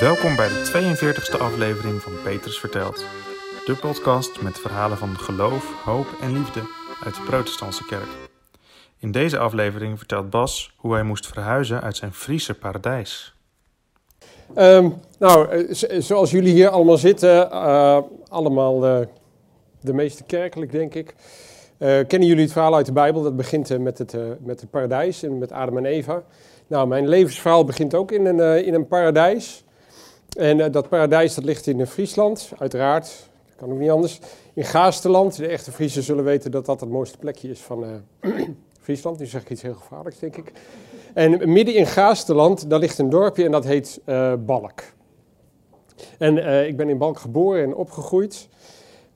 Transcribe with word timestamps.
Welkom 0.00 0.36
bij 0.36 0.48
de 0.48 0.94
42e 1.36 1.40
aflevering 1.40 2.02
van 2.02 2.12
Petrus 2.24 2.58
Vertelt. 2.58 3.04
De 3.64 3.76
podcast 3.80 4.42
met 4.42 4.58
verhalen 4.58 4.98
van 4.98 5.18
geloof, 5.18 5.82
hoop 5.84 6.06
en 6.20 6.32
liefde 6.32 6.60
uit 7.04 7.14
de 7.14 7.22
protestantse 7.26 7.84
kerk. 7.84 8.08
In 8.98 9.12
deze 9.12 9.38
aflevering 9.38 9.98
vertelt 9.98 10.30
Bas 10.30 10.74
hoe 10.76 10.92
hij 10.92 11.02
moest 11.02 11.26
verhuizen 11.26 11.80
uit 11.80 11.96
zijn 11.96 12.12
Friese 12.12 12.54
paradijs. 12.54 13.34
Um, 14.56 14.94
nou, 15.18 15.48
eh, 15.48 16.00
zoals 16.00 16.30
jullie 16.30 16.52
hier 16.52 16.68
allemaal 16.68 16.98
zitten, 16.98 17.48
uh, 17.52 17.98
allemaal 18.28 18.86
uh, 18.86 19.06
de 19.80 19.92
meeste 19.92 20.24
kerkelijk 20.24 20.72
denk 20.72 20.94
ik. 20.94 21.14
kennen 21.78 22.28
jullie 22.28 22.42
het 22.42 22.52
verhaal 22.52 22.74
uit 22.74 22.86
de 22.86 22.92
Bijbel? 22.92 23.22
Dat 23.22 23.36
begint 23.36 23.78
met, 23.78 23.98
het, 23.98 24.16
met 24.40 24.60
het 24.60 24.70
paradijs 24.70 25.22
en 25.22 25.38
met 25.38 25.52
Adam 25.52 25.76
en 25.76 25.84
Eva. 25.86 26.22
Nou, 26.70 26.88
mijn 26.88 27.08
levensverhaal 27.08 27.64
begint 27.64 27.94
ook 27.94 28.12
in 28.12 28.26
een, 28.26 28.64
in 28.64 28.74
een 28.74 28.86
paradijs. 28.86 29.64
En 30.36 30.72
dat 30.72 30.88
paradijs 30.88 31.34
dat 31.34 31.44
ligt 31.44 31.66
in 31.66 31.86
Friesland, 31.86 32.52
uiteraard. 32.58 33.30
Kan 33.56 33.72
ook 33.72 33.78
niet 33.78 33.90
anders. 33.90 34.20
In 34.54 34.64
Gaasterland. 34.64 35.36
De 35.36 35.46
echte 35.46 35.72
Friesen 35.72 36.02
zullen 36.02 36.24
weten 36.24 36.50
dat 36.50 36.66
dat 36.66 36.80
het 36.80 36.90
mooiste 36.90 37.18
plekje 37.18 37.50
is 37.50 37.60
van 37.60 38.02
Friesland. 38.82 39.18
Nu 39.18 39.26
zeg 39.26 39.42
ik 39.42 39.50
iets 39.50 39.62
heel 39.62 39.74
gevaarlijks, 39.74 40.18
denk 40.18 40.36
ik. 40.36 40.52
En 41.14 41.52
midden 41.52 41.74
in 41.74 41.86
Gaasterland, 41.86 42.70
daar 42.70 42.78
ligt 42.78 42.98
een 42.98 43.10
dorpje 43.10 43.44
en 43.44 43.50
dat 43.50 43.64
heet 43.64 44.00
Balk. 44.38 44.82
En 46.18 46.66
ik 46.66 46.76
ben 46.76 46.88
in 46.88 46.98
Balk 46.98 47.18
geboren 47.18 47.62
en 47.62 47.74
opgegroeid. 47.74 48.48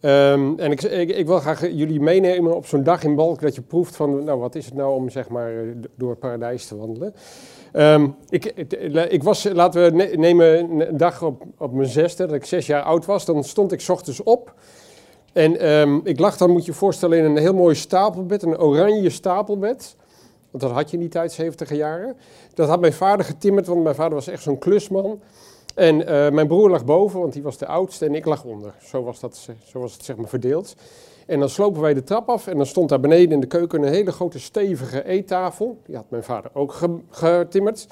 Um, 0.04 0.58
en 0.58 0.72
ik, 0.72 0.82
ik, 1.08 1.26
wil 1.26 1.38
graag 1.38 1.60
jullie 1.60 2.00
meenemen 2.00 2.56
op 2.56 2.66
zo'n 2.66 2.82
dag 2.82 3.02
in 3.02 3.14
Balk 3.14 3.40
dat 3.40 3.54
je 3.54 3.62
proeft 3.62 3.96
van, 3.96 4.24
nou 4.24 4.38
wat 4.38 4.54
is 4.54 4.64
het 4.64 4.74
nou 4.74 4.94
om 4.94 5.10
zeg 5.10 5.28
maar 5.28 5.52
door 5.96 6.10
het 6.10 6.18
paradijs 6.18 6.66
te 6.66 6.76
wandelen. 6.76 7.14
Um, 7.72 8.16
ik, 8.28 8.44
ik, 9.08 9.22
was, 9.22 9.44
laten 9.44 9.82
we 9.82 10.16
nemen 10.16 10.80
een 10.80 10.96
dag 10.96 11.22
op, 11.22 11.42
op 11.58 11.72
mijn 11.72 11.88
zesde, 11.88 12.26
dat 12.26 12.34
ik 12.34 12.44
zes 12.44 12.66
jaar 12.66 12.82
oud 12.82 13.04
was, 13.04 13.24
dan 13.24 13.44
stond 13.44 13.72
ik 13.72 13.84
ochtends 13.88 14.22
op. 14.22 14.54
En 15.32 15.70
um, 15.70 16.00
ik 16.04 16.18
lag 16.18 16.36
dan, 16.36 16.50
moet 16.50 16.64
je 16.64 16.72
je 16.72 16.78
voorstellen, 16.78 17.18
in 17.18 17.24
een 17.24 17.36
heel 17.36 17.54
mooi 17.54 17.74
stapelbed, 17.74 18.42
een 18.42 18.58
oranje 18.58 19.10
stapelbed. 19.10 19.96
Want 20.50 20.62
dat 20.62 20.72
had 20.72 20.90
je 20.90 20.96
niet 20.96 21.10
tijd, 21.10 21.32
70 21.32 21.74
jaren. 21.74 22.16
Dat 22.54 22.68
had 22.68 22.80
mijn 22.80 22.92
vader 22.92 23.24
getimmerd, 23.24 23.66
want 23.66 23.82
mijn 23.82 23.94
vader 23.94 24.14
was 24.14 24.28
echt 24.28 24.42
zo'n 24.42 24.58
klusman. 24.58 25.20
En 25.74 26.00
uh, 26.00 26.06
mijn 26.30 26.46
broer 26.46 26.70
lag 26.70 26.84
boven, 26.84 27.20
want 27.20 27.32
die 27.32 27.42
was 27.42 27.58
de 27.58 27.66
oudste, 27.66 28.06
en 28.06 28.14
ik 28.14 28.24
lag 28.24 28.44
onder. 28.44 28.74
Zo 28.82 29.02
was, 29.02 29.20
dat, 29.20 29.48
zo 29.64 29.80
was 29.80 29.92
het 29.92 30.04
zeg 30.04 30.16
maar 30.16 30.28
verdeeld. 30.28 30.74
En 31.26 31.38
dan 31.38 31.48
slopen 31.48 31.80
wij 31.80 31.94
de 31.94 32.02
trap 32.02 32.28
af 32.28 32.46
en 32.46 32.56
dan 32.56 32.66
stond 32.66 32.88
daar 32.88 33.00
beneden 33.00 33.30
in 33.30 33.40
de 33.40 33.46
keuken 33.46 33.82
een 33.82 33.92
hele 33.92 34.12
grote 34.12 34.40
stevige 34.40 35.04
eettafel. 35.04 35.78
Die 35.86 35.96
had 35.96 36.04
mijn 36.08 36.22
vader 36.22 36.50
ook 36.54 36.80
getimmerd. 37.10 37.86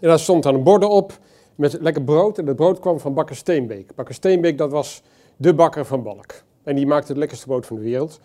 En 0.00 0.08
daar 0.08 0.18
stond 0.18 0.42
dan 0.42 0.54
een 0.54 0.62
borden 0.62 0.88
op 0.88 1.18
met 1.54 1.76
lekker 1.80 2.02
brood. 2.02 2.38
En 2.38 2.44
dat 2.44 2.56
brood 2.56 2.78
kwam 2.78 3.00
van 3.00 3.14
Bakker 3.14 3.36
Steenbeek. 3.36 3.94
Bakker 3.94 4.14
Steenbeek, 4.14 4.58
dat 4.58 4.70
was 4.70 5.02
de 5.36 5.54
bakker 5.54 5.84
van 5.84 6.02
Balk. 6.02 6.42
En 6.62 6.76
die 6.76 6.86
maakte 6.86 7.08
het 7.08 7.16
lekkerste 7.16 7.46
brood 7.46 7.66
van 7.66 7.76
de 7.76 7.82
wereld. 7.82 8.20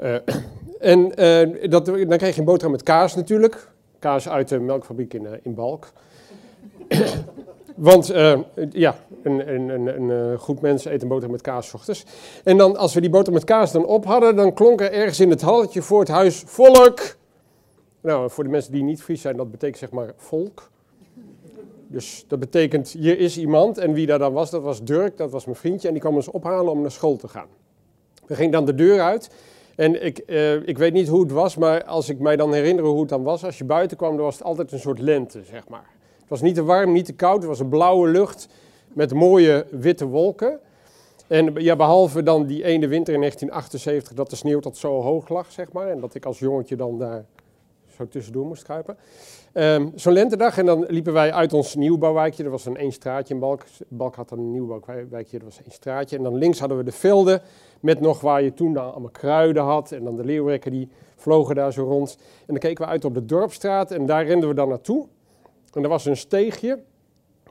Uh, 0.00 0.16
en 0.92 1.12
dat, 1.70 1.86
dan 1.86 2.18
kreeg 2.18 2.34
je 2.34 2.40
een 2.40 2.44
boterham 2.44 2.70
met 2.70 2.82
kaas 2.82 3.14
natuurlijk. 3.14 3.68
Kaas 3.98 4.28
uit 4.28 4.48
de 4.48 4.60
melkfabriek 4.60 5.14
in, 5.14 5.26
in 5.42 5.54
Balk. 5.54 5.92
Want 7.76 8.06
ja, 8.70 8.96
een, 9.22 9.54
een, 9.54 10.10
een, 10.10 10.38
goed 10.38 10.60
mens 10.60 10.84
eet 10.84 11.02
een 11.02 11.08
boterham 11.08 11.32
met 11.32 11.40
kaas 11.40 11.74
ochtends. 11.74 12.04
En 12.44 12.56
dan, 12.56 12.76
als 12.76 12.94
we 12.94 13.00
die 13.00 13.10
boterham 13.10 13.34
met 13.34 13.44
kaas 13.44 13.72
dan 13.72 13.86
op 13.86 14.04
hadden, 14.04 14.36
dan 14.36 14.52
klonk 14.52 14.80
er 14.80 14.92
ergens 14.92 15.20
in 15.20 15.30
het 15.30 15.40
halletje 15.40 15.82
voor 15.82 16.00
het 16.00 16.08
huis 16.08 16.42
volk. 16.46 17.16
Nou, 18.00 18.30
voor 18.30 18.44
de 18.44 18.50
mensen 18.50 18.72
die 18.72 18.82
niet 18.82 19.02
Fries 19.02 19.20
zijn, 19.20 19.36
dat 19.36 19.50
betekent 19.50 19.78
zeg 19.78 19.90
maar 19.90 20.12
volk. 20.16 20.70
Dus 21.88 22.24
dat 22.28 22.38
betekent, 22.38 22.88
hier 22.88 23.18
is 23.18 23.38
iemand. 23.38 23.78
En 23.78 23.92
wie 23.92 24.06
daar 24.06 24.18
dan 24.18 24.32
was, 24.32 24.50
dat 24.50 24.62
was 24.62 24.82
Dirk, 24.82 25.16
dat 25.16 25.30
was 25.30 25.44
mijn 25.44 25.56
vriendje. 25.56 25.86
En 25.86 25.94
die 25.94 26.02
kwam 26.02 26.14
ons 26.14 26.28
ophalen 26.28 26.72
om 26.72 26.80
naar 26.80 26.90
school 26.90 27.16
te 27.16 27.28
gaan. 27.28 27.48
We 28.26 28.34
gingen 28.34 28.52
dan 28.52 28.64
de 28.64 28.74
deur 28.74 29.00
uit. 29.00 29.30
En 29.76 30.04
ik, 30.04 30.22
uh, 30.26 30.68
ik 30.68 30.78
weet 30.78 30.92
niet 30.92 31.08
hoe 31.08 31.22
het 31.22 31.32
was, 31.32 31.56
maar 31.56 31.84
als 31.84 32.08
ik 32.08 32.18
mij 32.18 32.36
dan 32.36 32.52
herinner 32.52 32.84
hoe 32.84 33.00
het 33.00 33.08
dan 33.08 33.22
was, 33.22 33.44
als 33.44 33.58
je 33.58 33.64
buiten 33.64 33.96
kwam, 33.96 34.16
dan 34.16 34.24
was 34.24 34.34
het 34.34 34.44
altijd 34.44 34.72
een 34.72 34.78
soort 34.78 34.98
lente, 34.98 35.42
zeg 35.44 35.68
maar. 35.68 35.95
Het 36.26 36.38
was 36.38 36.48
niet 36.48 36.54
te 36.54 36.64
warm, 36.64 36.92
niet 36.92 37.04
te 37.04 37.12
koud, 37.12 37.38
het 37.38 37.46
was 37.46 37.60
een 37.60 37.68
blauwe 37.68 38.08
lucht 38.08 38.48
met 38.92 39.14
mooie 39.14 39.66
witte 39.70 40.06
wolken. 40.06 40.60
En 41.26 41.54
ja, 41.54 41.76
behalve 41.76 42.22
dan 42.22 42.46
die 42.46 42.64
ene 42.64 42.88
winter 42.88 43.14
in 43.14 43.20
1978 43.20 44.12
dat 44.12 44.30
de 44.30 44.36
sneeuw 44.36 44.60
tot 44.60 44.76
zo 44.76 45.00
hoog 45.02 45.28
lag, 45.28 45.52
zeg 45.52 45.72
maar, 45.72 45.88
en 45.88 46.00
dat 46.00 46.14
ik 46.14 46.24
als 46.24 46.38
jongetje 46.38 46.76
dan 46.76 46.98
daar 46.98 47.24
zo 47.96 48.08
tussendoor 48.08 48.46
moest 48.46 48.62
kruipen. 48.62 48.96
Um, 49.52 49.92
Zo'n 49.94 50.12
lentedag 50.12 50.58
en 50.58 50.66
dan 50.66 50.84
liepen 50.88 51.12
wij 51.12 51.32
uit 51.32 51.52
ons 51.52 51.74
nieuwbouwwijkje. 51.74 52.44
Er 52.44 52.50
was 52.50 52.66
een 52.66 52.76
één 52.76 52.92
straatje 52.92 53.34
in 53.34 53.40
Balk. 53.40 53.62
Balk 53.88 54.14
had 54.14 54.28
dan 54.28 54.38
een 54.38 54.50
nieuwbouwwijkje, 54.50 55.38
er 55.38 55.44
was 55.44 55.62
één 55.62 55.72
straatje. 55.72 56.16
En 56.16 56.22
dan 56.22 56.34
links 56.34 56.58
hadden 56.58 56.78
we 56.78 56.84
de 56.84 56.92
velden 56.92 57.42
met 57.80 58.00
nog 58.00 58.20
waar 58.20 58.42
je 58.42 58.54
toen 58.54 58.72
dan 58.72 58.92
allemaal 58.92 59.10
kruiden 59.10 59.62
had. 59.62 59.92
En 59.92 60.04
dan 60.04 60.16
de 60.16 60.24
leeuwrekken 60.24 60.70
die 60.70 60.88
vlogen 61.16 61.54
daar 61.54 61.72
zo 61.72 61.84
rond. 61.84 62.16
En 62.20 62.46
dan 62.46 62.58
keken 62.58 62.84
we 62.84 62.90
uit 62.90 63.04
op 63.04 63.14
de 63.14 63.24
dorpstraat 63.24 63.90
en 63.90 64.06
daar 64.06 64.26
renden 64.26 64.48
we 64.48 64.54
dan 64.54 64.68
naartoe. 64.68 65.06
En 65.76 65.82
er 65.82 65.88
was 65.88 66.04
een 66.04 66.16
steegje. 66.16 66.78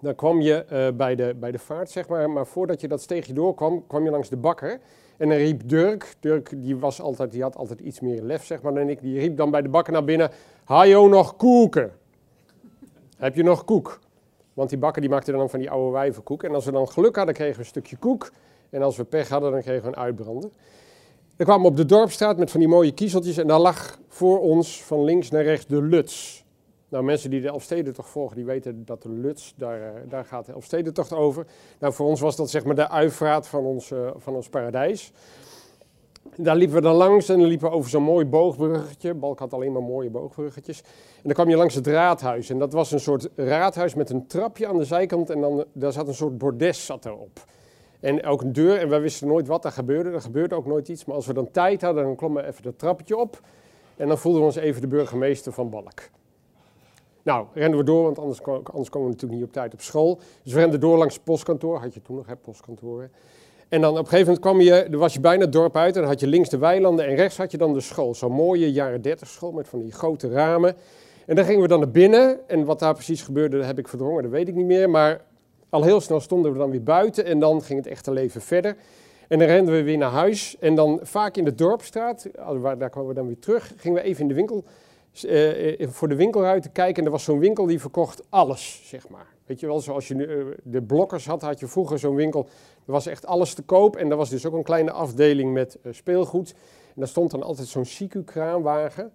Dan 0.01 0.15
kwam 0.15 0.41
je 0.41 0.65
uh, 0.71 0.97
bij, 0.97 1.15
de, 1.15 1.35
bij 1.39 1.51
de 1.51 1.59
vaart, 1.59 1.91
zeg 1.91 2.07
maar. 2.07 2.29
Maar 2.29 2.47
voordat 2.47 2.81
je 2.81 2.87
dat 2.87 3.01
steegje 3.01 3.33
doorkwam, 3.33 3.87
kwam 3.87 4.03
je 4.03 4.09
langs 4.09 4.29
de 4.29 4.37
bakker. 4.37 4.79
En 5.17 5.29
dan 5.29 5.37
riep 5.37 5.69
Dirk, 5.69 6.15
Dirk 6.19 6.63
die, 6.63 6.77
was 6.77 7.01
altijd, 7.01 7.31
die 7.31 7.41
had 7.41 7.55
altijd 7.55 7.79
iets 7.79 7.99
meer 7.99 8.21
lef 8.21 8.45
zeg 8.45 8.61
maar, 8.61 8.73
dan 8.73 8.89
ik, 8.89 9.01
die 9.01 9.19
riep 9.19 9.37
dan 9.37 9.51
bij 9.51 9.61
de 9.61 9.69
bakker 9.69 9.93
naar 9.93 10.03
binnen, 10.03 10.31
Hajo 10.63 11.07
nog 11.07 11.35
koeken? 11.35 11.91
Heb 13.17 13.35
je 13.35 13.43
nog 13.43 13.63
koek? 13.65 13.99
Want 14.53 14.69
die 14.69 14.77
bakker 14.77 15.01
die 15.01 15.09
maakte 15.09 15.31
dan 15.31 15.49
van 15.49 15.59
die 15.59 15.69
oude 15.69 15.91
wijvenkoek. 15.91 16.43
En 16.43 16.53
als 16.53 16.65
we 16.65 16.71
dan 16.71 16.87
geluk 16.89 17.15
hadden, 17.15 17.33
kregen 17.33 17.53
we 17.53 17.59
een 17.59 17.65
stukje 17.65 17.97
koek. 17.97 18.31
En 18.69 18.81
als 18.81 18.97
we 18.97 19.03
pech 19.03 19.29
hadden, 19.29 19.51
dan 19.51 19.61
kregen 19.61 19.81
we 19.81 19.87
een 19.87 20.03
uitbrander. 20.03 20.49
Dan 21.35 21.45
kwamen 21.45 21.63
we 21.63 21.69
op 21.69 21.77
de 21.77 21.85
dorpstraat 21.85 22.37
met 22.37 22.51
van 22.51 22.59
die 22.59 22.69
mooie 22.69 22.91
kiezeltjes. 22.91 23.37
En 23.37 23.47
daar 23.47 23.59
lag 23.59 23.99
voor 24.07 24.39
ons 24.39 24.83
van 24.83 25.03
links 25.03 25.29
naar 25.29 25.43
rechts 25.43 25.65
de 25.65 25.81
Luts. 25.81 26.44
Nou, 26.95 27.07
mensen 27.07 27.29
die 27.29 27.41
de 27.41 27.47
Elfstedentocht 27.47 28.09
volgen, 28.09 28.35
die 28.35 28.45
weten 28.45 28.85
dat 28.85 29.01
de 29.01 29.09
Luts, 29.09 29.53
daar, 29.57 29.79
uh, 29.79 29.87
daar 30.09 30.25
gaat 30.25 30.45
de 30.45 30.51
Elfstedentocht 30.51 31.13
over. 31.13 31.45
Nou, 31.79 31.93
voor 31.93 32.07
ons 32.07 32.19
was 32.19 32.35
dat 32.35 32.49
zeg 32.49 32.65
maar 32.65 32.75
de 32.75 32.89
uitvaart 32.89 33.47
van 33.47 33.63
ons, 33.63 33.91
uh, 33.91 34.09
van 34.15 34.35
ons 34.35 34.49
paradijs. 34.49 35.11
Daar 36.35 36.55
liepen 36.55 36.75
we 36.75 36.81
dan 36.81 36.95
langs 36.95 37.29
en 37.29 37.39
dan 37.39 37.47
liepen 37.47 37.69
we 37.69 37.75
over 37.75 37.89
zo'n 37.89 38.03
mooi 38.03 38.25
boogbruggetje. 38.25 39.13
Balk 39.13 39.39
had 39.39 39.53
alleen 39.53 39.71
maar 39.71 39.83
mooie 39.83 40.09
boogbruggetjes. 40.09 40.81
En 40.81 41.21
dan 41.23 41.33
kwam 41.33 41.49
je 41.49 41.55
langs 41.55 41.75
het 41.75 41.87
raadhuis. 41.87 42.49
En 42.49 42.59
dat 42.59 42.73
was 42.73 42.91
een 42.91 42.99
soort 42.99 43.29
raadhuis 43.35 43.95
met 43.95 44.09
een 44.09 44.27
trapje 44.27 44.67
aan 44.67 44.77
de 44.77 44.85
zijkant. 44.85 45.29
En 45.29 45.41
dan, 45.41 45.65
daar 45.73 45.91
zat 45.91 46.07
een 46.07 46.13
soort 46.13 46.37
bordes 46.37 46.85
zat 46.85 47.05
erop. 47.05 47.43
En 47.99 48.23
ook 48.23 48.41
een 48.41 48.53
deur. 48.53 48.77
En 48.77 48.89
wij 48.89 49.01
wisten 49.01 49.27
nooit 49.27 49.47
wat 49.47 49.65
er 49.65 49.71
gebeurde. 49.71 50.09
Er 50.09 50.21
gebeurde 50.21 50.55
ook 50.55 50.65
nooit 50.65 50.87
iets. 50.87 51.05
Maar 51.05 51.15
als 51.15 51.27
we 51.27 51.33
dan 51.33 51.51
tijd 51.51 51.81
hadden, 51.81 52.03
dan 52.03 52.15
klommen 52.15 52.43
we 52.43 52.49
even 52.49 52.63
dat 52.63 52.79
trapje 52.79 53.17
op. 53.17 53.41
En 53.95 54.07
dan 54.07 54.17
voelden 54.17 54.41
we 54.41 54.47
ons 54.47 54.55
even 54.55 54.81
de 54.81 54.87
burgemeester 54.87 55.51
van 55.53 55.69
Balk. 55.69 56.09
Nou, 57.25 57.45
renden 57.53 57.79
we 57.79 57.85
door, 57.85 58.03
want 58.03 58.19
anders, 58.19 58.43
anders 58.43 58.89
komen 58.89 59.07
we 59.07 59.13
natuurlijk 59.13 59.39
niet 59.39 59.43
op 59.43 59.53
tijd 59.53 59.73
op 59.73 59.81
school. 59.81 60.19
Dus 60.43 60.53
we 60.53 60.59
renden 60.59 60.79
door 60.79 60.97
langs 60.97 61.13
het 61.13 61.23
postkantoor. 61.23 61.79
Had 61.79 61.93
je 61.93 62.01
toen 62.01 62.15
nog, 62.15 62.27
hè, 62.27 62.35
postkantoren. 62.35 63.11
En 63.69 63.81
dan 63.81 63.91
op 63.91 63.97
een 63.97 64.05
gegeven 64.05 64.25
moment 64.25 64.45
kwam 64.45 64.61
je, 64.61 64.87
dan 64.89 64.99
was 64.99 65.13
je 65.13 65.19
bijna 65.19 65.43
het 65.43 65.51
dorp 65.51 65.75
uit. 65.75 65.95
En 65.95 66.01
dan 66.01 66.09
had 66.09 66.19
je 66.19 66.27
links 66.27 66.49
de 66.49 66.57
weilanden 66.57 67.05
en 67.05 67.15
rechts 67.15 67.37
had 67.37 67.51
je 67.51 67.57
dan 67.57 67.73
de 67.73 67.81
school. 67.81 68.15
Zo'n 68.15 68.31
mooie 68.31 68.71
jaren 68.71 69.01
30 69.01 69.27
school 69.27 69.51
met 69.51 69.67
van 69.67 69.79
die 69.79 69.91
grote 69.91 70.29
ramen. 70.29 70.75
En 71.25 71.35
dan 71.35 71.45
gingen 71.45 71.61
we 71.61 71.67
dan 71.67 71.79
naar 71.79 71.91
binnen. 71.91 72.49
En 72.49 72.65
wat 72.65 72.79
daar 72.79 72.93
precies 72.93 73.21
gebeurde, 73.21 73.57
dat 73.57 73.65
heb 73.65 73.79
ik 73.79 73.87
verdrongen, 73.87 74.23
dat 74.23 74.31
weet 74.31 74.47
ik 74.47 74.55
niet 74.55 74.65
meer. 74.65 74.89
Maar 74.89 75.21
al 75.69 75.83
heel 75.83 76.01
snel 76.01 76.19
stonden 76.19 76.51
we 76.51 76.57
dan 76.57 76.69
weer 76.69 76.83
buiten. 76.83 77.25
En 77.25 77.39
dan 77.39 77.61
ging 77.61 77.79
het 77.79 77.87
echte 77.87 78.11
leven 78.11 78.41
verder. 78.41 78.75
En 79.27 79.39
dan 79.39 79.47
renden 79.47 79.73
we 79.73 79.83
weer 79.83 79.97
naar 79.97 80.11
huis. 80.11 80.55
En 80.59 80.75
dan 80.75 80.99
vaak 81.03 81.37
in 81.37 81.43
de 81.43 81.55
dorpstraat, 81.55 82.29
daar 82.77 82.89
kwamen 82.89 83.07
we 83.07 83.15
dan 83.15 83.27
weer 83.27 83.39
terug, 83.39 83.73
gingen 83.77 83.97
we 84.01 84.03
even 84.03 84.21
in 84.21 84.27
de 84.27 84.33
winkel 84.33 84.63
uh, 85.23 85.87
voor 85.87 86.07
de 86.07 86.15
winkelruiten 86.15 86.71
kijken. 86.71 86.99
En 86.99 87.05
er 87.05 87.11
was 87.11 87.23
zo'n 87.23 87.39
winkel 87.39 87.65
die 87.65 87.79
verkocht 87.79 88.23
alles, 88.29 88.81
zeg 88.85 89.09
maar. 89.09 89.27
Weet 89.45 89.59
je 89.59 89.67
wel, 89.67 89.79
zoals 89.79 90.07
je 90.07 90.15
uh, 90.15 90.45
de 90.63 90.81
blokkers 90.81 91.25
had, 91.25 91.41
had 91.41 91.59
je 91.59 91.67
vroeger 91.67 91.99
zo'n 91.99 92.15
winkel. 92.15 92.47
Er 92.85 92.91
was 92.91 93.05
echt 93.05 93.25
alles 93.25 93.53
te 93.53 93.61
koop. 93.61 93.95
En 93.95 94.11
er 94.11 94.17
was 94.17 94.29
dus 94.29 94.45
ook 94.45 94.53
een 94.53 94.63
kleine 94.63 94.91
afdeling 94.91 95.53
met 95.53 95.77
speelgoed. 95.89 96.51
En 96.87 97.01
daar 97.01 97.07
stond 97.07 97.31
dan 97.31 97.43
altijd 97.43 97.67
zo'n 97.67 97.85
Siku-kraanwagen. 97.85 99.11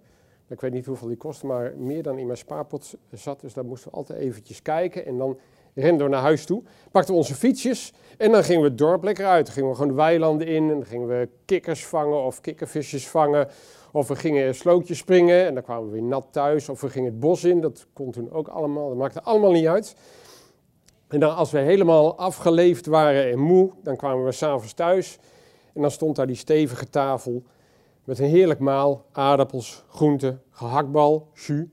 Ik 0.47 0.61
weet 0.61 0.71
niet 0.71 0.85
hoeveel 0.85 1.07
die 1.07 1.17
kostte, 1.17 1.45
maar 1.45 1.73
meer 1.77 2.03
dan 2.03 2.17
in 2.17 2.25
mijn 2.25 2.37
spaarpot 2.37 2.95
zat. 3.11 3.41
Dus 3.41 3.53
daar 3.53 3.65
moesten 3.65 3.91
we 3.91 3.97
altijd 3.97 4.19
eventjes 4.19 4.61
kijken. 4.61 5.05
En 5.05 5.17
dan 5.17 5.37
renden 5.75 6.05
we 6.05 6.11
naar 6.11 6.21
huis 6.21 6.45
toe, 6.45 6.63
pakten 6.91 7.13
we 7.13 7.19
onze 7.19 7.35
fietsjes 7.35 7.93
en 8.17 8.31
dan 8.31 8.43
gingen 8.43 8.61
we 8.61 8.67
het 8.67 8.77
dorp 8.77 9.03
lekker 9.03 9.25
uit. 9.25 9.45
Dan 9.45 9.53
gingen 9.53 9.69
we 9.69 9.75
gewoon 9.75 9.91
de 9.91 9.97
weilanden 9.97 10.47
in 10.47 10.69
en 10.69 10.75
dan 10.75 10.85
gingen 10.85 11.07
we 11.07 11.29
kikkers 11.45 11.85
vangen 11.85 12.23
of 12.23 12.41
kikkervisjes 12.41 13.09
vangen. 13.09 13.47
Of 13.91 14.07
we 14.07 14.15
gingen 14.15 14.55
slootjes 14.55 14.97
springen 14.97 15.45
en 15.45 15.53
dan 15.53 15.63
kwamen 15.63 15.85
we 15.85 15.91
weer 15.91 16.03
nat 16.03 16.25
thuis. 16.31 16.69
Of 16.69 16.81
we 16.81 16.89
gingen 16.89 17.11
het 17.11 17.19
bos 17.19 17.43
in, 17.43 17.61
dat 17.61 17.87
kon 17.93 18.11
toen 18.11 18.31
ook 18.31 18.47
allemaal, 18.47 18.87
dat 18.87 18.97
maakte 18.97 19.21
allemaal 19.21 19.51
niet 19.51 19.67
uit. 19.67 19.95
En 21.07 21.19
dan 21.19 21.35
als 21.35 21.51
we 21.51 21.59
helemaal 21.59 22.17
afgeleefd 22.17 22.85
waren 22.85 23.31
en 23.31 23.39
moe, 23.39 23.71
dan 23.83 23.95
kwamen 23.95 24.25
we 24.25 24.31
s'avonds 24.31 24.73
thuis. 24.73 25.17
En 25.73 25.81
dan 25.81 25.91
stond 25.91 26.15
daar 26.15 26.27
die 26.27 26.35
stevige 26.35 26.89
tafel 26.89 27.43
met 28.03 28.19
een 28.19 28.29
heerlijk 28.29 28.59
maal, 28.59 29.05
aardappels, 29.11 29.83
groenten, 29.89 30.41
gehaktbal, 30.49 31.27
jus. 31.33 31.65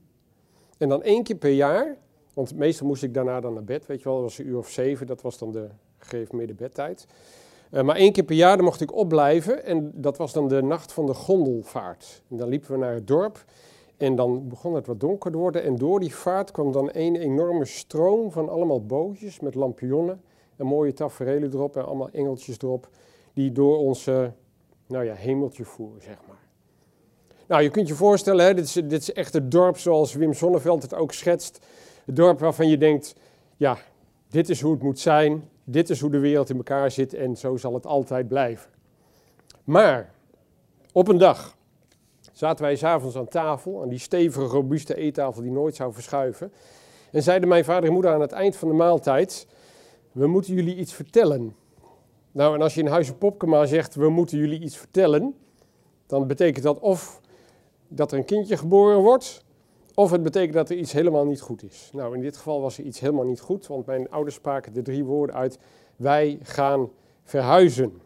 En 0.77 0.89
dan 0.89 1.03
één 1.03 1.23
keer 1.23 1.35
per 1.35 1.51
jaar 1.51 1.97
Want 2.39 2.55
meestal 2.55 2.87
moest 2.87 3.03
ik 3.03 3.13
daarna 3.13 3.39
dan 3.39 3.53
naar 3.53 3.63
bed, 3.63 3.85
weet 3.85 3.97
je 3.97 4.03
wel, 4.03 4.13
dat 4.13 4.23
was 4.23 4.37
een 4.37 4.47
uur 4.47 4.57
of 4.57 4.69
zeven, 4.69 5.07
dat 5.07 5.21
was 5.21 5.37
dan 5.37 5.51
de 5.51 5.67
gegeven 5.97 6.55
bedtijd. 6.55 7.07
Uh, 7.71 7.81
maar 7.81 7.95
één 7.95 8.11
keer 8.11 8.23
per 8.23 8.35
jaar 8.35 8.63
mocht 8.63 8.81
ik 8.81 8.95
opblijven 8.95 9.65
en 9.65 9.91
dat 9.95 10.17
was 10.17 10.33
dan 10.33 10.47
de 10.47 10.61
nacht 10.61 10.91
van 10.91 11.05
de 11.05 11.13
gondelvaart. 11.13 12.23
En 12.29 12.37
dan 12.37 12.49
liepen 12.49 12.71
we 12.71 12.77
naar 12.77 12.93
het 12.93 13.07
dorp 13.07 13.45
en 13.97 14.15
dan 14.15 14.47
begon 14.47 14.75
het 14.75 14.87
wat 14.87 14.99
donker 14.99 15.31
te 15.31 15.37
worden 15.37 15.63
en 15.63 15.75
door 15.75 15.99
die 15.99 16.15
vaart 16.15 16.51
kwam 16.51 16.71
dan 16.71 16.89
een 16.93 17.15
enorme 17.15 17.65
stroom 17.65 18.31
van 18.31 18.49
allemaal 18.49 18.85
bootjes 18.85 19.39
met 19.39 19.55
lampionnen 19.55 20.21
en 20.55 20.65
mooie 20.65 20.93
tafereelen 20.93 21.53
erop 21.53 21.77
en 21.77 21.85
allemaal 21.85 22.09
engeltjes 22.09 22.57
erop, 22.61 22.89
die 23.33 23.51
door 23.51 23.77
ons 23.77 24.05
nou 24.85 25.05
ja, 25.05 25.13
hemeltje 25.13 25.65
voeren, 25.65 26.01
zeg 26.01 26.17
maar. 26.27 26.47
Nou, 27.47 27.61
je 27.61 27.69
kunt 27.69 27.87
je 27.87 27.95
voorstellen, 27.95 28.45
hè, 28.45 28.53
dit, 28.53 28.65
is, 28.65 28.73
dit 28.73 29.01
is 29.01 29.13
echt 29.13 29.33
het 29.33 29.51
dorp 29.51 29.77
zoals 29.77 30.13
Wim 30.13 30.33
Sonneveld 30.33 30.81
het 30.81 30.93
ook 30.93 31.13
schetst. 31.13 31.59
Het 32.09 32.17
dorp 32.17 32.39
waarvan 32.39 32.67
je 32.67 32.77
denkt, 32.77 33.15
ja, 33.57 33.77
dit 34.29 34.49
is 34.49 34.61
hoe 34.61 34.71
het 34.71 34.81
moet 34.81 34.99
zijn, 34.99 35.49
dit 35.63 35.89
is 35.89 35.99
hoe 35.99 36.09
de 36.09 36.19
wereld 36.19 36.49
in 36.49 36.57
elkaar 36.57 36.91
zit 36.91 37.13
en 37.13 37.37
zo 37.37 37.57
zal 37.57 37.73
het 37.73 37.85
altijd 37.85 38.27
blijven. 38.27 38.69
Maar 39.63 40.13
op 40.91 41.07
een 41.07 41.17
dag 41.17 41.57
zaten 42.31 42.65
wij 42.65 42.75
s'avonds 42.75 43.17
aan 43.17 43.27
tafel, 43.27 43.81
aan 43.81 43.89
die 43.89 43.99
stevige, 43.99 44.45
robuuste 44.45 44.95
eettafel 44.95 45.41
die 45.41 45.51
nooit 45.51 45.75
zou 45.75 45.93
verschuiven. 45.93 46.51
En 47.11 47.23
zeiden 47.23 47.49
mijn 47.49 47.63
vader 47.65 47.87
en 47.87 47.93
moeder 47.93 48.11
aan 48.11 48.21
het 48.21 48.31
eind 48.31 48.55
van 48.55 48.67
de 48.67 48.73
maaltijd, 48.73 49.47
we 50.11 50.27
moeten 50.27 50.53
jullie 50.53 50.75
iets 50.75 50.93
vertellen. 50.93 51.55
Nou, 52.31 52.55
en 52.55 52.61
als 52.61 52.73
je 52.73 52.81
in 52.81 52.87
Huizen 52.87 53.17
Popkema 53.17 53.65
zegt, 53.65 53.95
we 53.95 54.09
moeten 54.09 54.37
jullie 54.37 54.59
iets 54.59 54.77
vertellen, 54.77 55.35
dan 56.05 56.27
betekent 56.27 56.63
dat 56.63 56.79
of 56.79 57.21
dat 57.87 58.11
er 58.11 58.17
een 58.17 58.25
kindje 58.25 58.57
geboren 58.57 58.97
wordt, 58.97 59.47
of 59.99 60.11
het 60.11 60.23
betekent 60.23 60.53
dat 60.53 60.69
er 60.69 60.75
iets 60.75 60.91
helemaal 60.91 61.25
niet 61.25 61.41
goed 61.41 61.63
is. 61.63 61.89
Nou, 61.93 62.15
in 62.15 62.21
dit 62.21 62.37
geval 62.37 62.61
was 62.61 62.77
er 62.77 62.83
iets 62.83 62.99
helemaal 62.99 63.25
niet 63.25 63.39
goed, 63.39 63.67
want 63.67 63.85
mijn 63.85 64.09
ouders 64.09 64.35
spraken 64.35 64.73
de 64.73 64.81
drie 64.81 65.03
woorden 65.03 65.35
uit, 65.35 65.59
wij 65.95 66.39
gaan 66.41 66.89
verhuizen. 67.23 68.01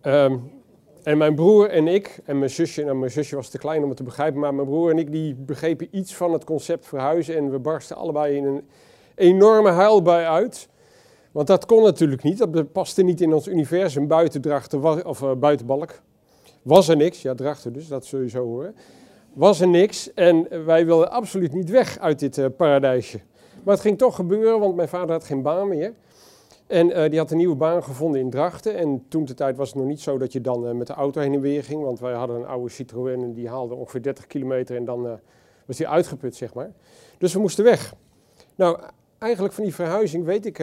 Ehm, 0.00 0.36
en 1.02 1.18
mijn 1.18 1.34
broer 1.34 1.70
en 1.70 1.88
ik, 1.88 2.20
en 2.24 2.38
mijn 2.38 2.50
zusje, 2.50 2.84
nou 2.84 2.96
mijn 2.96 3.10
zusje 3.10 3.36
was 3.36 3.48
te 3.48 3.58
klein 3.58 3.82
om 3.82 3.88
het 3.88 3.96
te 3.96 4.02
begrijpen, 4.02 4.40
maar 4.40 4.54
mijn 4.54 4.66
broer 4.66 4.90
en 4.90 4.98
ik 4.98 5.12
die 5.12 5.34
begrepen 5.34 5.88
iets 5.90 6.14
van 6.14 6.32
het 6.32 6.44
concept 6.44 6.86
verhuizen 6.86 7.36
en 7.36 7.50
we 7.50 7.58
barsten 7.58 7.96
allebei 7.96 8.36
in 8.36 8.44
een 8.44 8.68
enorme 9.14 9.70
huilbui 9.70 10.26
uit. 10.26 10.68
Want 11.32 11.46
dat 11.46 11.66
kon 11.66 11.82
natuurlijk 11.82 12.22
niet, 12.22 12.38
dat 12.38 12.72
paste 12.72 13.02
niet 13.02 13.20
in 13.20 13.32
ons 13.32 13.48
universum 13.48 14.06
buiten 14.06 14.40
Drachten, 14.40 15.04
of 15.06 15.22
uh, 15.22 15.32
buiten 15.34 15.66
Balk. 15.66 16.00
Was 16.62 16.88
er 16.88 16.96
niks, 16.96 17.22
ja 17.22 17.34
Drachten 17.34 17.72
dus, 17.72 17.88
dat 17.88 18.06
zul 18.06 18.20
je 18.20 18.28
zo 18.28 18.44
horen. 18.44 18.74
Was 19.38 19.60
er 19.60 19.68
niks 19.68 20.14
en 20.14 20.64
wij 20.64 20.86
wilden 20.86 21.10
absoluut 21.10 21.52
niet 21.52 21.70
weg 21.70 21.98
uit 21.98 22.18
dit 22.18 22.36
uh, 22.36 22.46
paradijsje. 22.56 23.20
Maar 23.64 23.74
het 23.74 23.82
ging 23.82 23.98
toch 23.98 24.14
gebeuren, 24.14 24.60
want 24.60 24.76
mijn 24.76 24.88
vader 24.88 25.10
had 25.10 25.24
geen 25.24 25.42
baan 25.42 25.68
meer. 25.68 25.92
En 26.66 26.88
uh, 26.88 27.10
die 27.10 27.18
had 27.18 27.30
een 27.30 27.36
nieuwe 27.36 27.56
baan 27.56 27.84
gevonden 27.84 28.20
in 28.20 28.30
Drachten. 28.30 28.76
En 28.76 29.04
toen 29.08 29.24
de 29.24 29.34
tijd 29.34 29.56
was 29.56 29.68
het 29.68 29.76
nog 29.76 29.86
niet 29.86 30.00
zo 30.00 30.18
dat 30.18 30.32
je 30.32 30.40
dan 30.40 30.76
met 30.76 30.86
de 30.86 30.92
auto 30.92 31.20
heen 31.20 31.34
en 31.34 31.40
weer 31.40 31.64
ging. 31.64 31.82
Want 31.82 32.00
wij 32.00 32.12
hadden 32.12 32.36
een 32.36 32.46
oude 32.46 32.68
Citroën 32.68 33.22
en 33.22 33.32
die 33.32 33.48
haalde 33.48 33.74
ongeveer 33.74 34.02
30 34.02 34.26
kilometer 34.26 34.76
en 34.76 34.84
dan 34.84 35.18
was 35.66 35.76
die 35.76 35.88
uitgeput, 35.88 36.36
zeg 36.36 36.54
maar. 36.54 36.70
Dus 37.18 37.32
we 37.32 37.40
moesten 37.40 37.64
weg. 37.64 37.94
Nou, 38.54 38.78
eigenlijk 39.18 39.54
van 39.54 39.64
die 39.64 39.74
verhuizing 39.74 40.24
weet 40.24 40.46
ik 40.46 40.58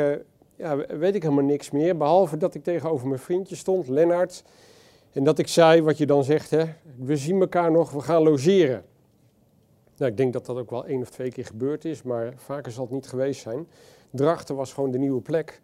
ja, 0.55 0.77
weet 0.77 1.15
ik 1.15 1.23
helemaal 1.23 1.43
niks 1.43 1.71
meer. 1.71 1.97
Behalve 1.97 2.37
dat 2.37 2.55
ik 2.55 2.63
tegenover 2.63 3.07
mijn 3.07 3.19
vriendje 3.19 3.55
stond, 3.55 3.87
Lennart. 3.87 4.43
En 5.15 5.23
dat 5.23 5.39
ik 5.39 5.47
zei 5.47 5.81
wat 5.81 5.97
je 5.97 6.05
dan 6.05 6.23
zegt, 6.23 6.49
hè, 6.49 6.63
we 6.97 7.17
zien 7.17 7.39
elkaar 7.39 7.71
nog, 7.71 7.91
we 7.91 8.01
gaan 8.01 8.23
logeren. 8.23 8.83
Nou, 9.97 10.11
ik 10.11 10.17
denk 10.17 10.33
dat 10.33 10.45
dat 10.45 10.57
ook 10.57 10.69
wel 10.69 10.85
één 10.85 11.01
of 11.01 11.09
twee 11.09 11.31
keer 11.31 11.45
gebeurd 11.45 11.85
is, 11.85 12.03
maar 12.03 12.33
vaker 12.35 12.71
zal 12.71 12.83
het 12.83 12.93
niet 12.93 13.07
geweest 13.07 13.41
zijn. 13.41 13.67
Drachten 14.09 14.55
was 14.55 14.73
gewoon 14.73 14.91
de 14.91 14.97
nieuwe 14.97 15.21
plek. 15.21 15.61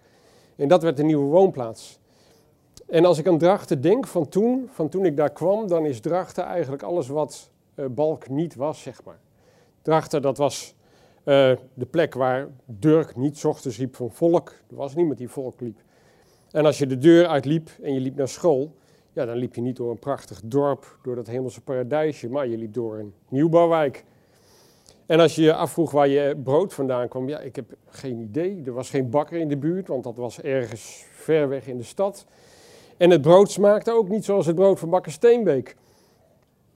En 0.56 0.68
dat 0.68 0.83
werd 0.83 0.98
de 0.98 1.03
nieuwe 1.03 1.25
woonplaats. 1.25 2.00
En 2.88 3.06
als 3.06 3.18
ik 3.18 3.27
aan 3.27 3.38
Drachten 3.38 3.81
denk 3.81 4.07
van 4.07 4.30
toen, 4.30 4.69
van 4.71 4.89
toen 4.89 5.06
ik 5.06 5.18
daar 5.18 5.31
kwam, 5.31 5.68
dan 5.68 5.86
is 5.86 6.00
Drachten 6.00 6.44
eigenlijk 6.44 6.83
alles 6.83 7.07
wat 7.07 7.50
uh, 7.75 7.86
Balk 7.86 8.30
niet 8.30 8.56
was, 8.56 8.81
zeg 8.81 9.03
maar. 9.03 9.19
Drachten, 9.81 10.21
dat 10.21 10.38
was 10.38 10.75
uh, 11.25 11.51
de 11.74 11.86
plek 11.89 12.13
waar 12.13 12.48
Dirk 12.65 13.15
niet 13.15 13.45
ochtends 13.45 13.77
riep 13.77 13.95
van 13.95 14.12
volk. 14.12 14.50
Er 14.69 14.75
was 14.75 14.95
niemand 14.95 15.18
die 15.18 15.30
volk 15.30 15.62
liep. 15.62 15.80
En 16.51 16.65
als 16.65 16.77
je 16.77 16.88
de 16.88 16.98
deur 16.98 17.27
uitliep 17.27 17.69
en 17.81 17.94
je 17.94 18.00
liep 18.00 18.15
naar 18.15 18.27
school, 18.27 18.71
ja, 19.13 19.25
dan 19.25 19.36
liep 19.36 19.56
je 19.56 19.62
niet 19.62 19.75
door 19.75 19.92
een 19.92 20.00
prachtig 20.00 20.42
dorp, 20.46 20.98
door 21.04 21.16
dat 21.16 21.28
hemelse 21.28 21.62
paradijsje, 21.62 22.30
maar 22.30 22.48
je 22.48 22.58
liep 22.58 22.74
door 22.74 22.98
een 22.98 23.13
nieuwbouwwijk. 23.30 24.04
En 25.06 25.19
als 25.19 25.36
je 25.36 25.42
je 25.42 25.54
afvroeg 25.54 25.92
waar 25.92 26.08
je 26.08 26.38
brood 26.44 26.74
vandaan 26.74 27.08
kwam, 27.08 27.30
ja, 27.30 27.40
ik 27.40 27.56
heb 27.56 27.74
geen 27.90 28.19
idee. 28.19 28.62
Er 28.66 28.74
was 28.74 28.90
geen 28.90 29.10
bakker 29.10 29.38
in 29.38 29.48
de 29.48 29.58
buurt, 29.58 29.88
want 29.88 30.04
dat 30.04 30.16
was 30.16 30.42
ergens 30.42 31.06
ver 31.12 31.50
weg 31.50 31.68
in 31.68 31.78
de 31.78 31.84
stad. 31.84 32.25
En 32.98 33.10
het 33.10 33.22
brood 33.22 33.52
smaakte 33.52 33.92
ook 33.92 34.10
niet 34.10 34.25
zoals 34.25 34.46
het 34.46 34.56
brood 34.56 34.80
van 34.80 34.90
bakker 34.90 35.12
Steenbeek. 35.12 35.75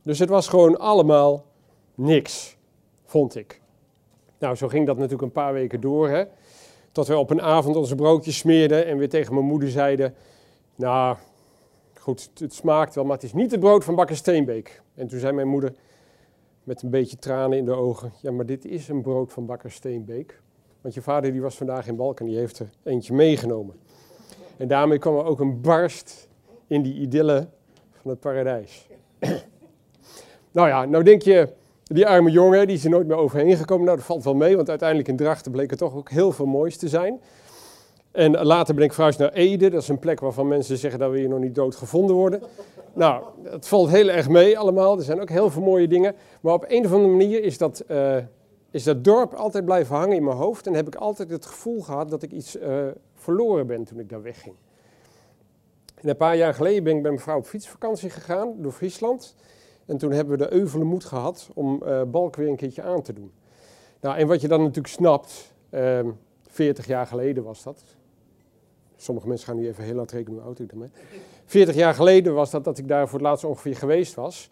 Dus 0.04 0.20
het 0.20 0.30
was 0.30 0.48
gewoon 0.48 0.80
allemaal 0.80 1.46
niks, 1.96 2.58
vond 3.06 3.36
ik. 3.36 3.62
Nou, 4.40 4.56
zo 4.56 4.68
ging 4.68 4.86
dat 4.86 4.96
natuurlijk 4.96 5.24
een 5.24 5.32
paar 5.32 5.54
weken 5.54 5.82
door. 5.82 6.10
Hè? 6.10 6.24
Tot 6.92 7.08
we 7.08 7.18
op 7.18 7.30
een 7.30 7.42
avond 7.42 7.76
onze 7.76 7.96
broodjes 7.96 8.38
smeerden 8.38 8.86
en 8.86 8.98
weer 8.98 9.10
tegen 9.10 9.34
mijn 9.34 9.46
moeder 9.46 9.70
zeiden... 9.70 10.16
Nou, 10.76 11.18
goed, 12.06 12.30
het 12.34 12.54
smaakt 12.54 12.96
wel, 12.96 13.04
maar 13.04 13.14
het 13.14 13.24
is 13.24 13.34
niet 13.34 13.52
het 13.52 13.60
brood 13.60 13.84
van 13.84 13.96
bakker 13.96 14.16
Steenbeek. 14.16 14.82
En 14.96 15.08
toen 15.08 15.20
zei 15.20 15.34
mijn 15.34 15.48
moeder 15.48 15.74
met 16.64 16.82
een 16.82 16.90
beetje 16.90 17.18
tranen 17.18 17.58
in 17.58 17.66
de 17.66 17.74
ogen... 17.74 18.12
Ja, 18.22 18.32
maar 18.32 18.46
dit 18.46 18.66
is 18.66 18.88
een 18.88 19.02
brood 19.02 19.34
van 19.34 19.46
bakker 19.46 19.72
Steenbeek. 19.72 20.42
Want 20.82 20.94
je 20.94 21.02
vader 21.02 21.32
die 21.32 21.42
was 21.42 21.56
vandaag 21.56 21.88
in 21.88 21.96
Balkan, 21.96 22.26
die 22.26 22.38
heeft 22.38 22.60
er 22.60 22.70
eentje 22.84 23.14
meegenomen. 23.14 23.76
En 24.58 24.68
daarmee 24.68 24.98
kwam 24.98 25.18
er 25.18 25.26
ook 25.26 25.40
een 25.40 25.62
barst 25.62 26.30
in 26.68 26.82
die 26.82 26.94
idylle 26.94 27.48
van 28.02 28.12
het 28.12 28.20
paradijs. 28.20 28.88
nou 30.52 30.68
ja, 30.68 30.86
nou 30.86 31.04
denk 31.04 31.22
je... 31.22 31.54
Die 31.84 32.08
arme 32.08 32.32
jongen, 32.32 32.68
die 32.68 32.76
is 32.76 32.84
er 32.84 32.90
nooit 32.90 33.08
meer 33.08 33.18
overheen 33.18 33.58
gekomen. 33.58 33.86
Nou, 33.86 33.98
dat 33.98 34.06
valt 34.06 34.24
wel 34.24 34.36
mee, 34.36 34.56
want 34.56 34.70
uiteindelijk 34.70 35.10
in 35.10 35.16
Drachten 35.16 35.52
bleek 35.52 35.72
er 35.72 35.78
toch 35.78 35.96
ook 35.96 36.10
heel 36.10 36.32
veel 36.32 36.46
moois 36.46 36.78
te 36.78 36.88
zijn. 36.88 37.20
En 38.16 38.32
later 38.32 38.76
ben 38.76 38.84
ik 38.84 38.94
verhuisd 38.94 39.20
naar 39.20 39.32
Ede. 39.32 39.70
Dat 39.70 39.82
is 39.82 39.88
een 39.88 40.00
plek 40.00 40.20
waarvan 40.20 40.48
mensen 40.48 40.78
zeggen 40.78 41.00
dat 41.00 41.12
we 41.12 41.18
hier 41.18 41.30
nog 41.30 41.40
niet 41.40 41.56
dood 41.56 41.76
gevonden 41.76 42.16
worden. 42.16 42.42
Nou, 42.94 43.24
het 43.44 43.68
valt 43.68 43.90
heel 43.90 44.10
erg 44.10 44.30
mee 44.30 44.60
allemaal. 44.60 44.98
Er 44.98 45.04
zijn 45.04 45.22
ook 45.22 45.30
heel 45.30 45.50
veel 45.50 45.62
mooie 45.62 45.88
dingen. 45.88 46.16
Maar 46.42 46.54
op 46.54 46.66
een 46.68 46.86
of 46.86 46.94
andere 46.94 47.12
manier 47.12 47.44
is 47.44 47.58
dat, 47.58 47.84
uh, 47.92 48.18
is 48.72 48.84
dat 48.84 49.04
dorp 49.04 49.34
altijd 49.34 49.66
blijven 49.66 49.96
hangen 49.96 50.16
in 50.16 50.24
mijn 50.24 50.38
hoofd. 50.38 50.68
En 50.68 50.74
heb 50.74 50.88
ik 50.88 50.96
altijd 50.96 51.30
het 51.30 51.46
gevoel 51.46 51.82
gehad 51.82 52.10
dat 52.10 52.24
ik 52.24 52.32
iets 52.32 52.56
uh, 52.56 52.86
verloren 53.14 53.68
ben 53.68 53.84
toen 53.84 54.00
ik 54.00 54.10
daar 54.10 54.22
wegging. 54.22 54.56
En 55.96 56.10
een 56.10 56.18
paar 56.18 56.36
jaar 56.36 56.54
geleden 56.54 56.84
ben 56.84 56.96
ik 56.96 57.02
met 57.02 57.12
mijn 57.12 57.24
vrouw 57.24 57.38
op 57.38 57.46
fietsvakantie 57.46 58.10
gegaan 58.10 58.54
door 58.58 58.72
Friesland. 58.72 59.36
En 59.86 59.98
toen 59.98 60.12
hebben 60.12 60.38
we 60.38 60.46
de 60.46 60.54
euvele 60.54 60.84
moed 60.84 61.06
gehad 61.06 61.50
om 61.54 61.82
uh, 61.86 62.02
Balk 62.04 62.36
weer 62.36 62.48
een 62.48 62.56
keertje 62.56 62.82
aan 62.82 63.02
te 63.02 63.14
doen. 63.14 63.32
Nou, 64.02 64.18
en 64.18 64.28
wat 64.28 64.42
je 64.42 64.48
dan 64.48 64.60
natuurlijk 64.60 64.94
snapt, 64.94 65.54
uh, 65.70 66.00
ehm, 66.00 66.10
40 66.48 66.88
jaar 66.88 67.08
geleden 67.08 67.44
was 67.44 67.64
dat. 67.64 67.84
Sommige 69.06 69.28
mensen 69.28 69.48
gaan 69.48 69.56
nu 69.56 69.68
even 69.68 69.84
heel 69.84 69.98
hard 69.98 70.12
rekenen 70.12 70.58
ik 70.58 70.70
daarmee. 70.70 70.90
40 71.46 71.76
jaar 71.76 71.94
geleden 71.94 72.34
was 72.34 72.52
dat 72.52 72.64
dat 72.64 72.78
ik 72.78 72.88
daar 72.88 73.08
voor 73.08 73.20
het 73.20 73.28
laatst 73.28 73.44
ongeveer 73.44 73.76
geweest 73.76 74.14
was. 74.14 74.50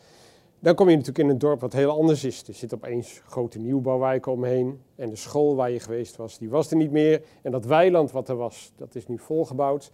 Dan 0.60 0.76
kom 0.76 0.90
je 0.90 0.96
natuurlijk 0.96 1.26
in 1.26 1.30
een 1.30 1.38
dorp 1.38 1.62
wat 1.62 1.74
heel 1.74 1.90
anders 1.90 2.24
is. 2.24 2.48
Er 2.48 2.54
zit 2.54 2.74
opeens 2.74 3.22
grote 3.26 3.60
nieuwbouwwijken 3.60 4.32
omheen. 4.32 4.82
En 4.96 5.10
de 5.10 5.16
school 5.16 5.56
waar 5.56 5.72
je 5.72 5.80
geweest 5.80 6.16
was, 6.16 6.38
die 6.38 6.50
was 6.50 6.72
er 6.72 6.78
niet 6.78 6.92
meer. 6.92 7.24
En 7.42 7.52
dat 7.52 7.66
weiland 7.66 8.12
wat 8.12 8.30
er 8.30 8.36
was, 8.36 8.72
dat 8.76 8.96
is 8.96 9.08
nu 9.08 9.20
volgebouwd. 9.20 9.92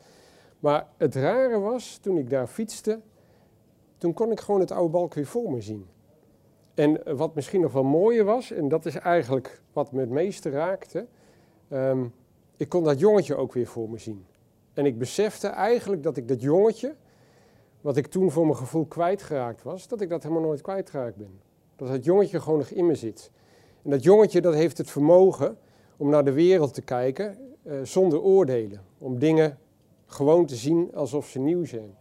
Maar 0.60 0.88
het 0.98 1.16
rare 1.16 1.60
was, 1.60 1.98
toen 2.02 2.18
ik 2.18 2.30
daar 2.30 2.48
fietste, 2.48 3.00
toen 3.98 4.14
kon 4.14 4.32
ik 4.32 4.40
gewoon 4.40 4.60
het 4.60 4.72
oude 4.72 4.92
balk 4.92 5.14
weer 5.14 5.26
voor 5.26 5.52
me 5.52 5.62
zien. 5.62 5.88
En 6.74 7.18
wat 7.18 7.36
misschien 7.36 7.62
nog 7.62 7.72
wel 7.72 7.84
mooier 7.84 8.26
was, 8.26 8.52
en 8.52 8.68
dat 8.68 8.86
is 8.86 8.96
eigenlijk 8.96 9.62
wat 9.74 9.92
me 9.92 10.00
het 10.00 10.10
meeste 10.10 10.50
raakte, 10.50 11.08
ehm, 11.70 12.06
ik 12.58 12.70
kon 12.70 12.84
dat 12.84 13.00
jongetje 13.00 13.36
ook 13.36 13.54
weer 13.54 13.68
voor 13.68 13.90
me 13.90 13.98
zien. 13.98 14.26
En 14.80 14.86
ik 14.86 14.98
besefte 14.98 15.48
eigenlijk 15.48 16.04
dat 16.04 16.18
ik 16.18 16.28
dat 16.28 16.42
jongetje, 16.42 16.96
wat 17.82 17.98
ik 17.98 18.08
toen 18.08 18.32
voor 18.32 18.46
mijn 18.46 18.58
gevoel 18.58 18.86
kwijtgeraakt 18.86 19.64
was, 19.64 19.88
dat 19.88 20.02
ik 20.02 20.10
dat 20.10 20.24
helemaal 20.24 20.44
nooit 20.44 20.62
kwijtgeraakt 20.62 21.16
ben. 21.16 21.40
Dat 21.76 21.88
dat 21.88 22.06
jongetje 22.06 22.42
gewoon 22.42 22.60
nog 22.60 22.70
in 22.70 22.86
me 22.86 22.96
zit. 22.96 23.32
En 23.84 23.90
dat 23.90 24.04
jongetje 24.04 24.42
dat 24.42 24.54
heeft 24.54 24.78
het 24.78 24.90
vermogen 24.90 25.58
om 25.98 26.10
naar 26.10 26.26
de 26.26 26.32
wereld 26.32 26.74
te 26.74 26.82
kijken 26.82 27.38
uh, 27.64 27.74
zonder 27.84 28.22
oordelen. 28.22 28.82
Om 28.98 29.20
dingen 29.20 29.58
gewoon 30.06 30.46
te 30.46 30.56
zien 30.56 30.96
alsof 30.96 31.28
ze 31.28 31.40
nieuw 31.40 31.66
zijn 31.66 31.98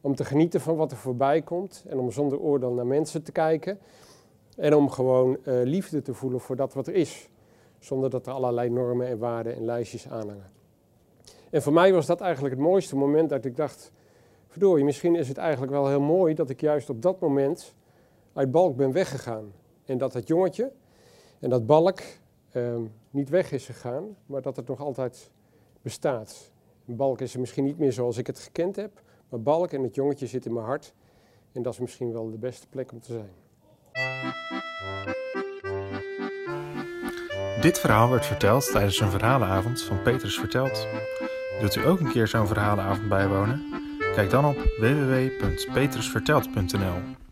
om 0.00 0.14
te 0.14 0.24
genieten 0.24 0.60
van 0.60 0.76
wat 0.76 0.90
er 0.90 0.96
voorbij 0.96 1.42
komt 1.42 1.84
en 1.88 1.98
om 1.98 2.10
zonder 2.10 2.38
oordeel 2.38 2.72
naar 2.72 2.86
mensen 2.86 3.22
te 3.22 3.32
kijken 3.32 3.78
en 4.56 4.74
om 4.74 4.90
gewoon 4.90 5.36
uh, 5.44 5.60
liefde 5.64 6.02
te 6.02 6.14
voelen 6.14 6.40
voor 6.40 6.56
dat 6.56 6.74
wat 6.74 6.86
er 6.86 6.94
is, 6.94 7.28
zonder 7.78 8.10
dat 8.10 8.26
er 8.26 8.32
allerlei 8.32 8.70
normen 8.70 9.06
en 9.06 9.18
waarden 9.18 9.54
en 9.54 9.64
lijstjes 9.64 10.08
aanhangen. 10.08 10.57
En 11.50 11.62
voor 11.62 11.72
mij 11.72 11.92
was 11.92 12.06
dat 12.06 12.20
eigenlijk 12.20 12.54
het 12.54 12.64
mooiste 12.64 12.96
moment 12.96 13.28
dat 13.28 13.44
ik 13.44 13.56
dacht, 13.56 13.92
verdorie, 14.48 14.84
misschien 14.84 15.16
is 15.16 15.28
het 15.28 15.36
eigenlijk 15.36 15.72
wel 15.72 15.88
heel 15.88 16.00
mooi 16.00 16.34
dat 16.34 16.50
ik 16.50 16.60
juist 16.60 16.90
op 16.90 17.02
dat 17.02 17.20
moment 17.20 17.74
uit 18.32 18.50
Balk 18.50 18.76
ben 18.76 18.92
weggegaan. 18.92 19.52
En 19.84 19.98
dat 19.98 20.12
dat 20.12 20.28
jongetje 20.28 20.72
En 21.38 21.50
dat 21.50 21.66
balk 21.66 22.00
ehm, 22.50 22.82
niet 23.10 23.28
weg 23.28 23.52
is 23.52 23.66
gegaan, 23.66 24.16
maar 24.26 24.42
dat 24.42 24.56
het 24.56 24.68
nog 24.68 24.80
altijd 24.80 25.30
bestaat. 25.82 26.50
Balk 26.84 27.20
is 27.20 27.34
er 27.34 27.40
misschien 27.40 27.64
niet 27.64 27.78
meer 27.78 27.92
zoals 27.92 28.16
ik 28.16 28.26
het 28.26 28.38
gekend 28.38 28.76
heb, 28.76 29.02
maar 29.28 29.40
balk 29.40 29.72
en 29.72 29.82
het 29.82 29.94
jongetje 29.94 30.26
zit 30.26 30.46
in 30.46 30.52
mijn 30.52 30.66
hart. 30.66 30.94
En 31.52 31.62
dat 31.62 31.72
is 31.72 31.78
misschien 31.78 32.12
wel 32.12 32.30
de 32.30 32.38
beste 32.38 32.66
plek 32.66 32.92
om 32.92 33.00
te 33.00 33.12
zijn. 33.12 33.30
Dit 37.60 37.78
verhaal 37.78 38.10
werd 38.10 38.26
verteld 38.26 38.70
tijdens 38.70 39.00
een 39.00 39.10
verhalenavond 39.10 39.82
van 39.82 40.02
Petrus 40.02 40.38
Vertelt. 40.38 40.86
Wilt 41.60 41.76
u 41.76 41.86
ook 41.86 42.00
een 42.00 42.10
keer 42.10 42.28
zo'n 42.28 42.46
verhalenavond 42.46 43.08
bijwonen? 43.08 43.62
Kijk 44.14 44.30
dan 44.30 44.44
op 44.44 44.56
www.petrusvertelt.nl 44.78 47.27